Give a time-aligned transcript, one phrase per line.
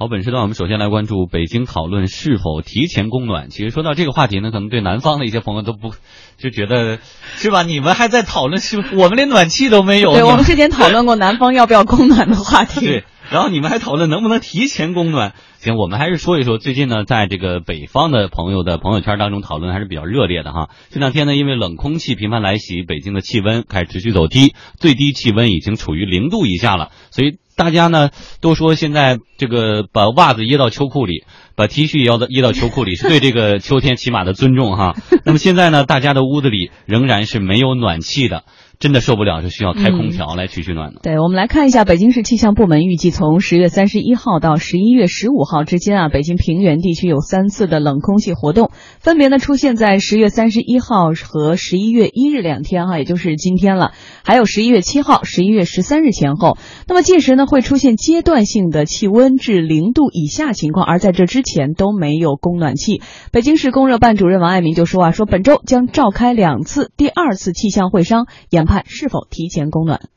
[0.00, 3.50] 好，本时段我们首先来关注北京讨论是否提前供暖。
[3.50, 5.90] 其实说到这个话题呢，可能对南方的一些朋友都不
[6.36, 7.00] 就觉得
[7.34, 7.64] 是吧？
[7.64, 10.12] 你们还在讨论是，我们连暖气都没有。
[10.12, 12.86] 对，我们之前讨论过南方要不要供暖的话题。
[12.86, 15.34] 对，然后你们还讨论能不能提前供暖。
[15.58, 20.70] 行，我们还是说一说最近呢，在这个北方的朋友的朋友圈当中讨论还是比较热烈的哈。
[20.90, 27.38] 这两天呢，因为冷空气频繁来袭，北京的气温开始持续走低，最低气温已经处于零度以下了，所以。
[27.58, 31.24] 大家呢都说现在这个把袜子掖到秋裤里，
[31.56, 34.94] 把 T 恤掖到掖到秋裤里，是对这个秋天起码的尊重哈。
[35.24, 38.44] 那么现在呢，大家的屋子里仍然是没有暖气的。
[38.80, 41.00] 真的受不了，是需要开空调来取取暖的。
[41.02, 48.70] 对，我们来看一下北京市气象部门预计，从十月三十一号到十一月十五号之间啊，北京平原地区有三次的冷空气活动，
[49.00, 53.90] 分别呢出现在十月三十一号和十一月一日两天哈，也就是今天了，
[54.22, 56.56] 还有十一月七号、十一月十三日前后。
[56.86, 63.02] 那么届时呢会出现阶段性的气温至零度以下情况，而在这之前都没有供暖气。
[63.32, 68.67] 北京市供热办主任王爱民就说啊，说本周将召开两次第二次气象会商研。
[68.68, 70.08] 判是否提前供暖？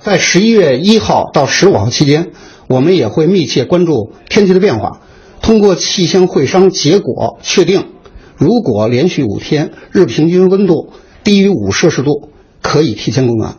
[0.00, 2.30] 在十一月一号到十五号期间，
[2.68, 5.00] 我们也会密切关注天气的变化，
[5.42, 7.88] 通过气象会商结果确定，
[8.36, 10.92] 如果连续五天日平均温度
[11.24, 12.30] 低于五摄氏度，
[12.62, 13.58] 可以提前供暖。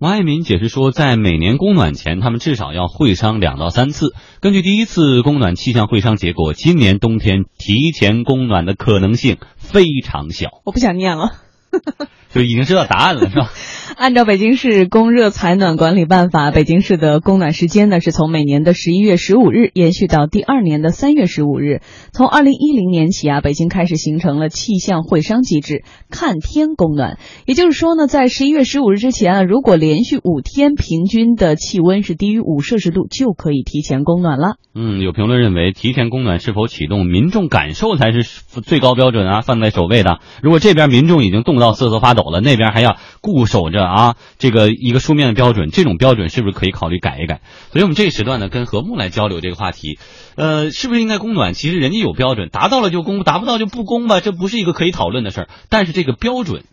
[0.00, 4.14] 王爱民解释说，在每年供暖前，他们至少要会商两到三次。
[4.40, 10.50] 根据第一次供暖气象会商结果，今年冬天提前供暖的可能性非常小。
[10.64, 11.30] 我不想念了。
[12.32, 13.50] 就已经知道答案了，是吧？
[13.96, 21.80] 按照北京市供热采暖管理办法，北京市的供暖时间呢，是从每年的十一月十五日延续到第二年的三月十五日。
[22.12, 27.18] 从二零一零年起啊，北京开始形成了气象会商机制，看天供暖。
[27.46, 34.56] 也就是说呢，在十一月十五日之前啊，如果连续五天平均的气温是低于五摄氏度，就可以提前供暖了。
[34.74, 38.22] 嗯，有评论认为，提前供暖是否启动民众感受才是
[38.62, 40.20] 最高标准啊，放在首位的。
[40.40, 43.84] 如果这边民众已经冻到瑟瑟发抖了，那边还要固守着。
[43.84, 47.40] 啊，这个一个书面的标准，这种标准是不是可以考虑改一改？
[47.72, 49.98] 所以我们这个时段呢，跟何木来交流这个话题，
[50.36, 51.54] 呃，是不是应该供暖？
[51.54, 55.48] 其实人家有标准，达到了就供，达不到就不供吧，这不是一个可以讨论的事儿。
[55.68, 56.64] 但是这个标准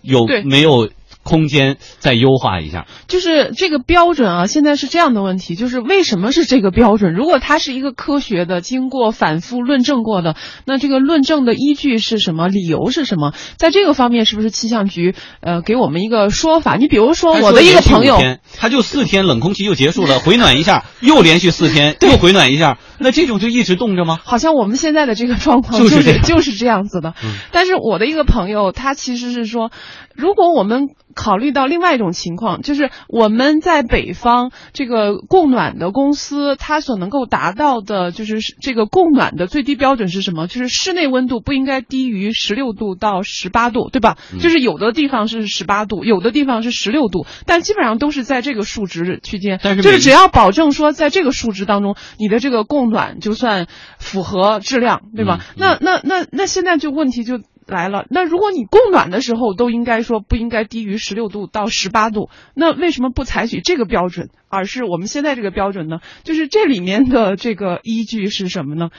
[0.00, 0.90] 有没有？
[1.22, 4.46] 空间再优化一下，就是这个标准啊。
[4.46, 7.14] 现在是这样的问题，就是为什么是这个标准？
[7.14, 12.48] 如果它是一个科学的、经过反复论证过的，那这个论证的依据是什么？
[12.48, 13.32] 理由是什么？
[13.56, 16.76] 在这个方面，是不是气象局呃给我们一个说法？
[16.76, 18.18] 你比如说我的一个朋友，
[18.58, 24.18] 他就四天冷空气就结束了， 回暖一下，又连续四天又回暖一下，那这种就一直冻着吗？
[24.24, 27.14] 好像我们现在的这个状况就是就是这样子的。
[27.52, 29.70] 但是我的一个朋友，他其实是说，
[30.14, 40.46] 如果我们考虑到另外一种情况，就是我们在北方这个供暖的公司，它所能够达到的，就是这个供暖的最低标准是什么？
[40.46, 44.16] 就是室内温度不应该低于十六度到十八度，对吧？
[44.40, 49.60] 就是有的地方是十八度，有的地方是十六度，但基本上都是在这个数值区间。
[49.62, 53.66] 但是，就是只要保证说在这个数值当中，你的这个供暖就算
[53.98, 55.40] 符合质量，对吧？
[55.56, 57.40] 那那那那现在就问题就。
[57.66, 66.00] 来了，那如果你供暖的时候都应该说不应该低于十六度到十八度，那为什么不采取这个标准，而是我们现在这个标准呢？
[66.24, 68.90] 就是这里面的这个依据是什么呢？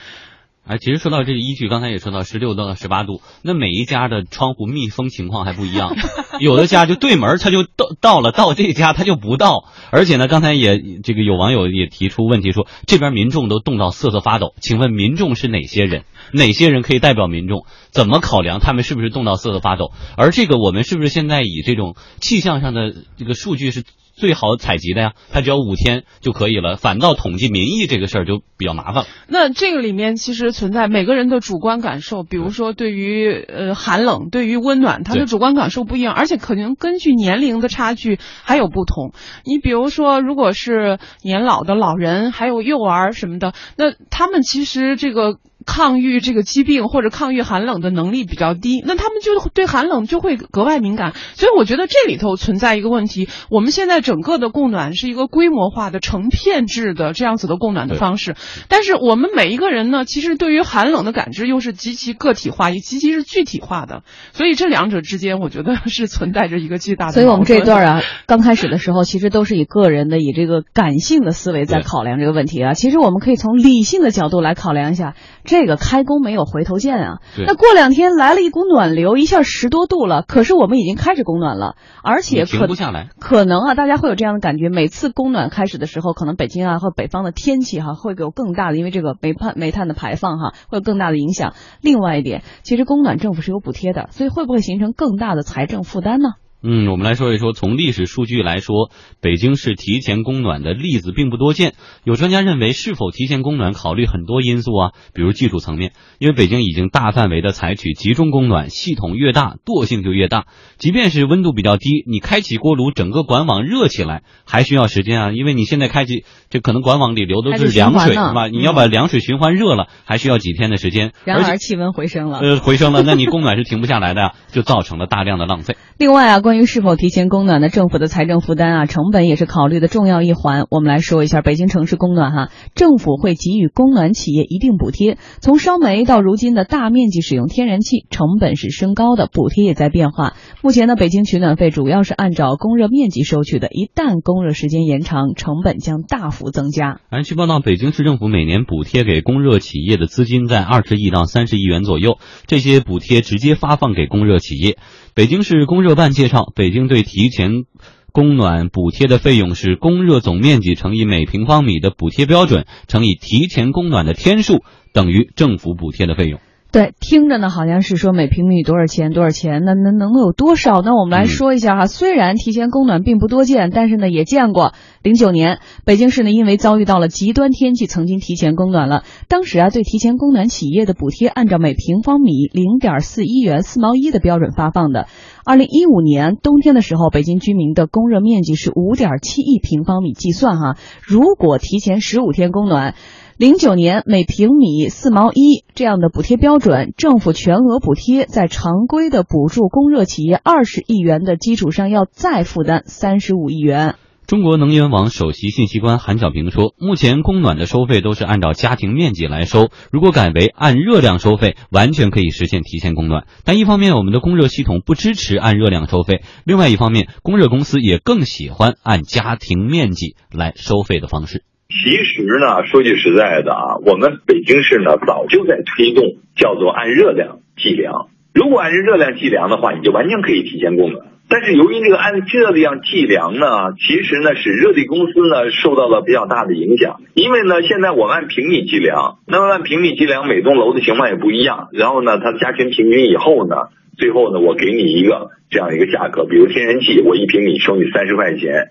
[0.66, 5.94] 哎，其实说到这个依据，刚才也说到十六到十八度，那每一家的窗户密封情况还不一样，
[6.40, 9.64] 有的家就对门他就到到了，到这家他就不到。
[9.90, 16.04] 而且呢，刚才也这个有网友也提出问题说，这边民众都冻到瑟瑟发抖，请问民众是哪些人？
[16.32, 17.66] 哪些人可以代表民众？
[17.90, 19.92] 怎么考量他们是不是冻到瑟瑟发抖？
[20.16, 23.84] 而这个我们是不是现在以这种气象上的这个数据是？
[24.14, 26.76] 最好采集的呀，它只要五天就可以了。
[26.76, 29.06] 反倒统计民意这个事儿就比较麻烦了。
[29.28, 39.12] 那这个里面其实存在每个人的主观感受，比如说对于呃寒冷、对于温暖，他的主观感受不一样，而且可能根据年龄的差距还有不同。
[39.44, 45.38] 你比如说，如果是年老的老人，还有幼儿什么的，那他们其实这个。
[45.64, 51.14] 抗御这个疾病或者抗御寒冷的能力比较低，那他们就对寒冷就会格外敏感。
[51.34, 53.28] 所以我觉得这里头存在一个问题。
[53.50, 58.36] 我们现在整个的供暖是一个规模化的成片制的这样子的供暖的方式，
[58.68, 64.02] 但是我们每一个人呢，其实对于寒冷的感知又是极其个体化，也极其是具体化的。
[64.32, 67.12] 所以这两者之间，我觉得是存在着一个巨大的。
[67.12, 72.74] 所以我们这一段啊，刚开始的时候，其实都是以个人的以这个感性的思维在考量这个问题啊。
[72.74, 75.14] 其实我们可以从理性的角度来考量一下。
[75.44, 77.18] 这个开工没有回头箭啊。
[77.46, 83.08] 那过两天来了一股暖流，一下十多度了，可是我们已经开始供暖了，而且可不下来。
[83.20, 91.54] 可能啊，大家会有这样的感觉，每次供暖开始的时候，可能北京啊或北方的天气哈、会有更大的，因为这个煤炭煤炭的排放哈、会有更大的影响。
[91.80, 96.30] 另外一点，其实供暖政府是有补贴的，所以会不会形成更大的财政负担呢？
[96.66, 98.90] 嗯，我们来说一说，从历史数据来说，
[99.20, 101.74] 北京市提前供暖的例子并不多见。
[102.04, 110.46] 有专家认为，是否提前供暖考虑很多因素啊，比如技术层面，因为北京已经大范围的采取集中供暖，系统越大，惰性就越大。
[110.78, 118.48] 即便是温度比较低，你开启锅炉，整个管网热起来还需要时间啊，因为你现在开启，这可能管网里流的是凉水，是吧？
[118.48, 122.38] 你要把凉水循环热了，还需要几天的时间，然而气温回升了。
[122.38, 125.76] 呃回升了，那你供暖是停不下来的呀，就造成了大量的浪费。
[125.98, 130.66] 另外啊，关关于是否提前供暖呢，政府的财政负担啊，成本也是考虑的重要一环。
[130.70, 135.18] 我们来说一下北京城市供暖哈，政府会给予供暖企业一定补贴。
[135.40, 140.34] 从烧煤到如今的大面积使用天然气，成本是升高的，补贴也在变化。
[140.62, 147.00] 目前呢，北京取暖费主要是按照供热面积收取的，一旦供热时间延长，成本将大幅增加。
[147.10, 154.78] 按据报道，北京市政府每年补贴给供热企业的资金在二十亿到三十亿元左右，这些补贴直接发放给供热企业。
[155.16, 157.66] 北京市供热办介绍，北京对提前
[158.10, 166.40] 供暖补贴的费用是供热总面积乘以每平方米的补贴标准乘以提前供暖的天数，等于政府补贴的费用。
[166.74, 170.82] 对，听着呢，好像是说每平米多少钱多少钱，那能能够有多少？
[170.82, 174.72] 那我们来说一下哈，虽然提前供暖并不多见，但是呢也见过。
[175.00, 179.04] 零九年，北京市呢因为遭遇到了极端天气，曾经提前供暖了。
[179.28, 185.06] 当时啊，对提前供暖企业的补贴按照每平方米零点四一元四毛一的标准发放的。
[185.46, 190.76] 二零一五年冬天的时候，北京居民的供热面积是五点七亿平方米计算哈，
[191.06, 192.96] 如果提前十五天供暖。
[193.36, 203.96] 零九年每平米四毛一这样的补贴标准，政府全额补贴，在常规的补助供热企业二十亿元的基础上，要再负担三十五亿元。
[204.28, 213.26] 中国能源网首席信息官韩小平说，目前供暖的收费都是按照家庭面积来收，如果改为按热量收费，完全可以实现提前供暖。
[213.44, 221.42] 但一方面，我们的供热系统不支持按热量收费；另外一方面，供热公司也更喜欢按家庭面积来收费的方式。
[221.68, 228.08] 其实呢，说句实在的啊，我们北京市呢早就在推动叫做按热量计量。
[228.34, 231.06] 如果按热量计量的话，你就完全可以提前供暖。
[231.26, 237.00] 但是由于这个按热量计量呢，其实呢使热力公司呢受到了比较大的影响。
[237.14, 241.68] 因为呢，现在我们按平米计量，那么按平米计量，每栋楼的情况也不一样。
[241.72, 243.56] 然后呢，它加权平均以后呢，
[243.96, 248.70] 最后呢，我给你一个这样一个价格，比如天然气，我一平米收你三十块钱。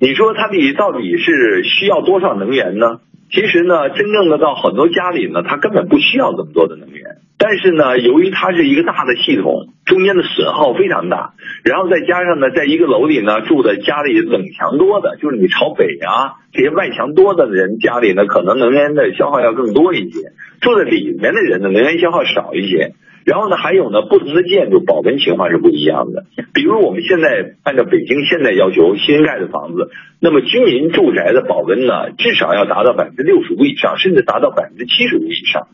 [0.00, 3.00] 你说它里到底是需要多少能源呢？
[3.30, 7.16] 其实呢，真正的到很多家里呢，它根本不需要这么多的能源。
[7.36, 11.34] 但是呢，由于它是一个大的系统，中间的损耗非常大，
[11.64, 20.30] 然后再加上呢，在一个楼里呢住的家里冷墙多的，就是你朝北啊这些外墙多的人家里呢，可能能源的消耗要更多一些；
[20.60, 22.92] 住在里面的人呢，能源消耗少一些。
[23.28, 26.24] 然后呢，还有呢，不同的建筑保温情况是不一样的。
[26.54, 35.68] 比如我们现在按照北京现在要求新盖的房子，那么居民住宅的保温呢，至少要达到百分之六十五以上，甚至达到百分之七十五以上。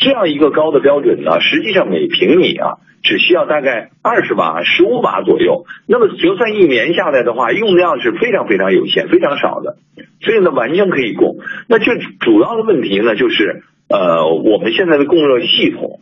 [0.00, 5.64] 这样一个高的标准呢，实际上每平米啊，只需要大概二十瓦、十五瓦左右。
[5.86, 9.76] 那么就算一年下来的话，用量是非常非常有限、非常少的，
[10.22, 11.36] 所以呢，完全可以供。
[11.68, 16.00] 那这主要的问题呢，就是呃，我们现在的供热系统。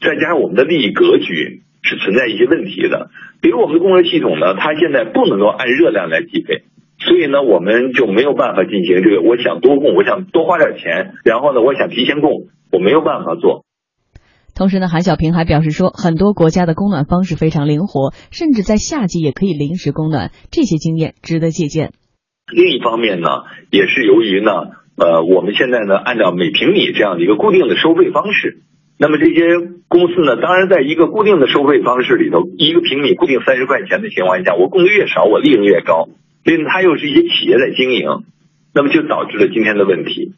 [0.00, 6.64] 再加上我们的利益格局是存在一些问题的，比如我们的供热系统呢，它现在不能够按热量来计费，
[6.98, 9.22] 所以呢，我们就没有办法进行这个。
[9.22, 13.64] 我想多供，我想多花点钱，然后呢，我想提前供，我没有办法做。
[14.54, 21.92] 同时呢，韩小平还表示说，很多国家的供暖方式非常灵活，甚至在夏季也可以临时供暖，这些经验值得借鉴。
[22.52, 23.28] 另一方面呢，
[23.70, 24.50] 也是由于呢，
[24.96, 28.62] 呃，我们现在呢，按照每平米这样的一个固定的收费方式。
[29.00, 29.42] 那么这些
[29.86, 36.08] 公司呢，当然在一个固定的收费方式里头，一个平米固定三十块钱的情况下，我供的越少，我利润越高。
[36.44, 38.24] 所以它又是一些企业在经营，
[38.74, 40.32] 那么就导致了今天的问题。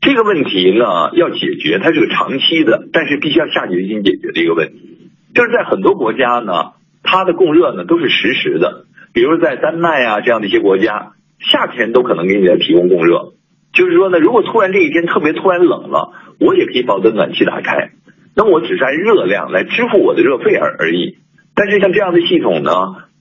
[0.00, 5.10] 这个问题呢，要解决，它是个长期的，但是必须要下决心解决的一个问题。
[5.34, 6.72] 就是在很多国家呢，
[7.02, 13.32] 它的供热呢都是实时的，比如在丹麦啊这样的一些国家，夏天都可能给你来提供供热。
[13.72, 17.90] 就是说呢，如果突然这一天特别突然冷了，我也可以把我的暖气打开，
[18.36, 21.18] 那我只是按热量来支付我的热费而而已。
[21.54, 22.72] 但是像这样的系统呢，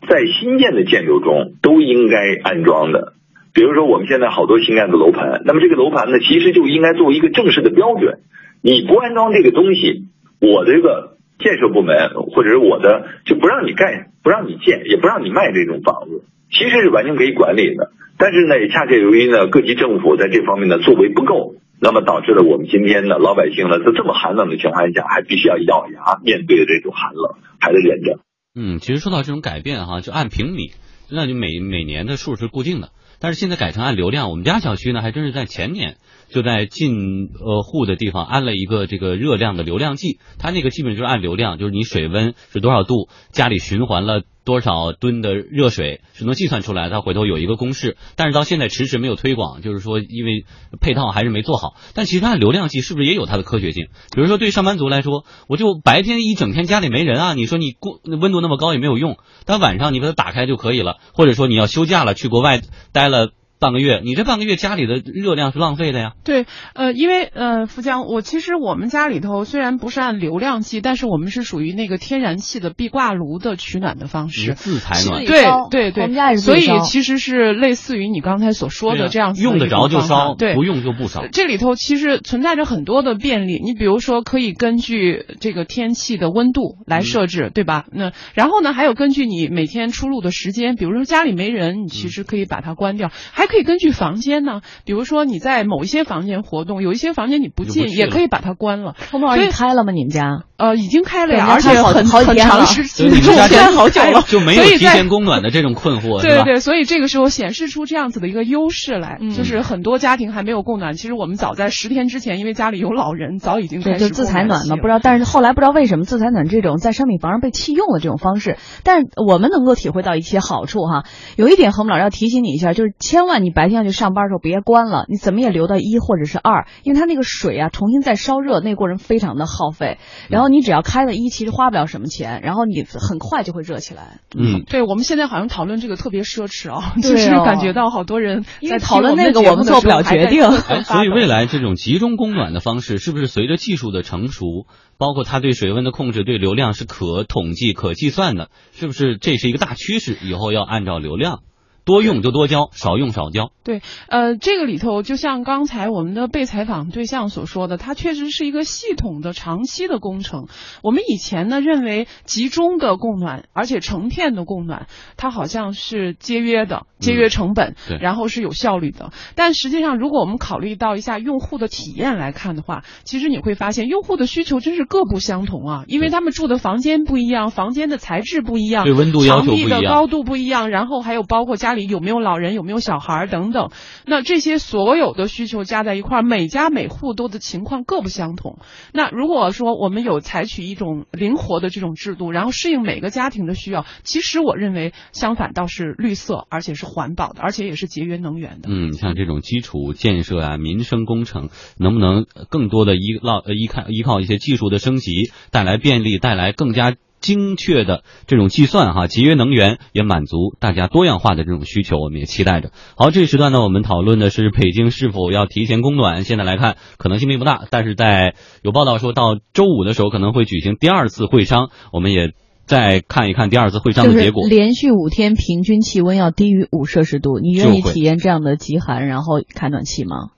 [0.07, 3.13] 在新建的建筑中都应该安装的。
[3.53, 8.19] 比如说我们现在好多新盖的楼盘，那么这个楼盘呢，其实就应该作为一个正式的标准，
[8.61, 10.03] 你不安装这个东西，
[10.39, 16.21] 我这个建设部门或者是我的就不让你盖，不让你建，也不让你卖这种房子，
[16.51, 17.89] 其实是完全可以管理的。
[18.19, 28.19] 但是呢，也恰恰由于呢各级政府在这方面的作为不够，那么导致了我们今天呢老百姓呢在这么寒冷的情况下，还必须要咬牙面对这种寒冷，还得忍着。
[28.55, 30.71] 嗯，其实说到这种改变哈，就按平米，
[31.11, 32.89] 那就每每年的数是固定的，
[33.21, 34.31] 但是现在改成按流量。
[34.31, 35.97] 我们家小区呢，还真是在前年
[36.29, 44.23] 就在进呃户的地方安了一个这个热量的流量计，它那个基本就是按流量，就是你水温是多少度，家里循环了。
[44.47, 46.89] 多少吨的热水是能计算出来？
[46.89, 50.45] 它回头有一个公式，但是到现在迟迟没有推广，就是说因为
[50.79, 51.75] 配套还是没做好。
[51.93, 53.87] 但其实按流量计是不是也有它的科学性？
[54.15, 60.95] 比如说对上班族来说，我就白天一整天家里没人啊，你说你过温度那么高也没有用，但晚上你把它打开就可以了。
[61.13, 62.61] 或者说你要休假了，去国外
[62.93, 63.31] 待了。
[63.59, 66.13] 半个月，你这半个月家里的热量是浪费的呀。
[66.23, 75.25] 对，呃，因为呃，福江，我其实我们家里头虽然不是按流量计，但是我们是属于那个天然气的壁挂炉的取暖的方式，自采暖。
[75.25, 81.25] 对对对，我们家也是所以其实是类似于你刚才所说的这样子，用得着就烧，对，不用就不烧。
[81.31, 87.85] 这里头其实存在着很多的便利，你比如说可以根据这个天气的温度来设置，对吧？
[87.91, 94.37] 那然后呢，还有根据你每天出入的时间，比如说家里没人，你其实可以把它关掉，还可以根据房间。
[94.47, 94.61] 呢？
[94.85, 98.95] 比如说你在某一些房间活动，有一些房间你不进，也可以把它关了。
[99.11, 99.91] 空调已开了吗？
[99.91, 100.43] 你们家？
[100.57, 110.93] 呃，已经开了呀，而且很好很长 时间，中间好久了， 就没有提前供暖的这种困惑，对对，所以这个时候显示出这样子的一个优势来，就是很多家庭还没有供暖。
[110.93, 114.75] 其实我们早在十天之前，因为家里有老人，早已经开始就自采暖嘛。
[114.77, 121.03] 不知道，但是后来不知道为什么自采暖这种在商品房上被弃用了这种方式，但是我们能够体会到一些好处哈。
[121.35, 129.99] 有一点，何木老师要提醒你一下，就是千万你白天要去上班的时候别关了，你怎么也留到一或者是二，因为它那个水啊重新再烧热，那过程非常的耗费。
[130.29, 131.27] 然后你只要开了一。
[131.37, 134.21] 其实花不了什么钱，然后你很快就会热起来。
[134.35, 140.49] 嗯，对，我们现在好像讨论这个特别奢侈啊，就是感觉到好多人在讨论那个，我们做不了决定。
[140.87, 144.65] 所以未来这种集中供暖的方式，是不是随着技术的成熟，
[144.97, 150.17] 包括它对水温的控制、对流量是可统计、可计算的，是不是这是一个大趋势？
[150.23, 151.41] 以后要按照流量。
[151.87, 153.49] 多用就多交，少用少交。
[153.63, 160.47] 对，呃，这个里头就像刚才我们的被采访对象所说的，它确实是一个系统的、长期的工程。
[160.83, 169.11] 我们以前呢认为集中的供暖，而且成片的供暖，它好像是节约的、节约成本，然后是有效率的。
[169.35, 181.76] 但实际上，如果我们考虑到一下用户的体验来看的话，其实你会发现用户的需求真是各不相同啊，因为他们住的房间不一样，房间的材质不一样，对温度要求不一样，的高度不一样，然后还有包括家。
[181.85, 183.69] 有没有老人，有没有小孩等等，
[184.05, 188.59] 那这些所有的需求加在一块儿，每家每户都的情况各不相同。
[188.93, 198.69] 那如果说我们有采取一种灵活的这种制度，然后适应每个家庭的需要，其实我认为相反倒是绿色，而且是环保的，而且也是节约能源的。
[198.69, 206.95] 嗯，像这种基础建设啊，民生工程，能不能更多的依靠依靠依靠一些技术的升级，带来便利，带来更加。
[207.19, 212.71] 精确的这种计算哈，节约能源也满足大家多样化的这种需求，我们也期待着。
[212.95, 216.23] 好，这一时段呢，我们讨论的是北京是否要提前供暖。
[216.23, 222.33] 现在来看，可能性并不大，但是在有报道说到周五的时候可能会举行第二次会商，我们也
[222.65, 224.47] 再看一看第二次会商的结果。
[224.47, 230.31] 连续五天平均气温要低于五摄氏度，你愿意体验这样的极寒，然后开暖气吗？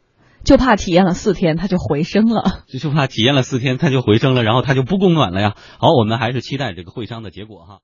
[0.44, 2.64] 就怕体验了四天，它就回升了。
[2.68, 5.56] 就怕体验了四天，它就回升了，然后它就不供暖了呀。
[5.80, 7.80] 好，我们还是期待这个会商的结果哈。